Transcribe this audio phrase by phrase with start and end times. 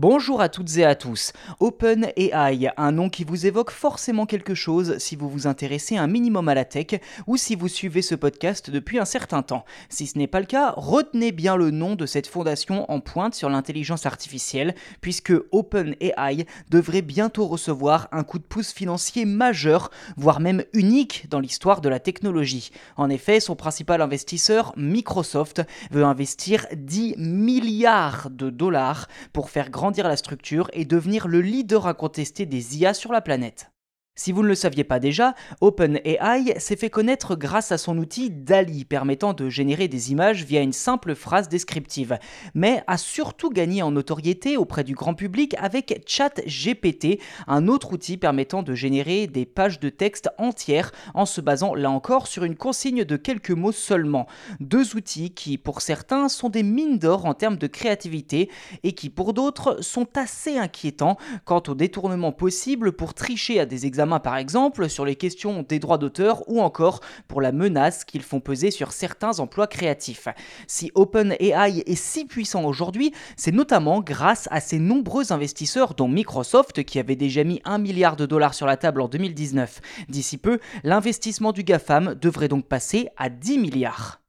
[0.00, 1.32] Bonjour à toutes et à tous.
[1.58, 6.48] OpenAI, un nom qui vous évoque forcément quelque chose si vous vous intéressez un minimum
[6.48, 9.64] à la tech ou si vous suivez ce podcast depuis un certain temps.
[9.88, 13.34] Si ce n'est pas le cas, retenez bien le nom de cette fondation en pointe
[13.34, 20.38] sur l'intelligence artificielle puisque OpenAI devrait bientôt recevoir un coup de pouce financier majeur, voire
[20.38, 22.70] même unique dans l'histoire de la technologie.
[22.96, 29.87] En effet, son principal investisseur, Microsoft, veut investir 10 milliards de dollars pour faire grandir
[29.96, 33.70] la structure et devenir le leader incontesté des IA sur la planète.
[34.18, 38.30] Si vous ne le saviez pas déjà, OpenAI s'est fait connaître grâce à son outil
[38.30, 42.18] DALI permettant de générer des images via une simple phrase descriptive,
[42.52, 48.16] mais a surtout gagné en notoriété auprès du grand public avec ChatGPT, un autre outil
[48.16, 52.56] permettant de générer des pages de texte entières en se basant là encore sur une
[52.56, 54.26] consigne de quelques mots seulement.
[54.58, 58.50] Deux outils qui pour certains sont des mines d'or en termes de créativité
[58.82, 63.86] et qui pour d'autres sont assez inquiétants quant au détournement possible pour tricher à des
[63.86, 68.22] examens par exemple sur les questions des droits d'auteur ou encore pour la menace qu'ils
[68.22, 70.28] font peser sur certains emplois créatifs.
[70.66, 76.82] Si OpenAI est si puissant aujourd'hui, c'est notamment grâce à ses nombreux investisseurs dont Microsoft
[76.84, 79.80] qui avait déjà mis 1 milliard de dollars sur la table en 2019.
[80.08, 84.20] D'ici peu, l'investissement du GAFAM devrait donc passer à 10 milliards.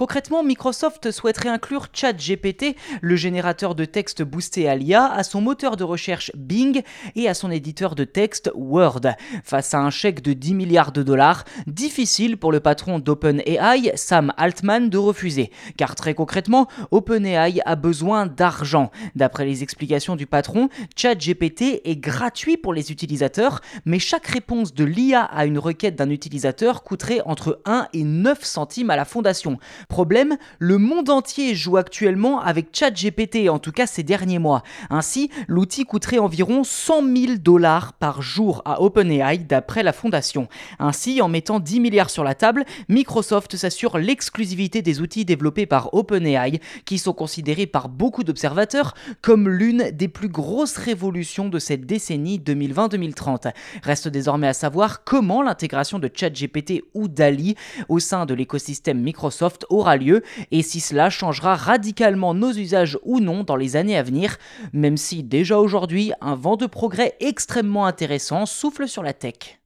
[0.00, 5.76] Concrètement, Microsoft souhaiterait inclure ChatGPT, le générateur de texte boosté à l'IA, à son moteur
[5.76, 6.80] de recherche Bing
[7.16, 9.02] et à son éditeur de texte Word.
[9.44, 14.32] Face à un chèque de 10 milliards de dollars, difficile pour le patron d'OpenAI, Sam
[14.38, 15.50] Altman, de refuser.
[15.76, 18.90] Car très concrètement, OpenAI a besoin d'argent.
[19.16, 24.84] D'après les explications du patron, ChatGPT est gratuit pour les utilisateurs, mais chaque réponse de
[24.84, 29.58] l'IA à une requête d'un utilisateur coûterait entre 1 et 9 centimes à la fondation.
[29.90, 34.62] Problème, le monde entier joue actuellement avec ChatGPT, en tout cas ces derniers mois.
[34.88, 40.46] Ainsi, l'outil coûterait environ 100 000 dollars par jour à OpenAI d'après la fondation.
[40.78, 45.92] Ainsi, en mettant 10 milliards sur la table, Microsoft s'assure l'exclusivité des outils développés par
[45.92, 51.84] OpenAI, qui sont considérés par beaucoup d'observateurs comme l'une des plus grosses révolutions de cette
[51.84, 53.52] décennie 2020-2030.
[53.82, 57.56] Reste désormais à savoir comment l'intégration de ChatGPT ou DALI
[57.88, 63.20] au sein de l'écosystème Microsoft aura lieu et si cela changera radicalement nos usages ou
[63.20, 64.36] non dans les années à venir,
[64.72, 69.59] même si déjà aujourd'hui un vent de progrès extrêmement intéressant souffle sur la tech.